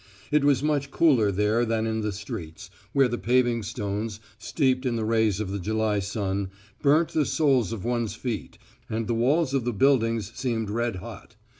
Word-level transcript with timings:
It 0.31 0.43
was 0.43 0.63
much 0.63 0.89
cooler 0.89 1.31
there 1.31 1.63
than 1.63 1.85
in 1.85 2.01
the 2.01 2.11
streets, 2.11 2.71
where 2.91 3.07
the 3.07 3.19
paving 3.19 3.61
stones, 3.61 4.19
steeped 4.39 4.83
in 4.83 4.95
the 4.95 5.05
rays 5.05 5.39
of 5.39 5.51
the 5.51 5.59
July 5.59 5.99
sun, 5.99 6.49
burnt 6.81 7.09
the 7.09 7.23
soles 7.23 7.71
of 7.71 7.85
one's 7.85 8.15
feet, 8.15 8.57
and 8.89 9.05
the 9.05 9.13
walls 9.13 9.53
of 9.53 9.63
the 9.63 9.73
buildings 9.73 10.31
seemed 10.33 10.71
red 10.71 10.95
hot. 10.95 11.35